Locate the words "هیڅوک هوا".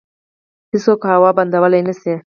0.71-1.29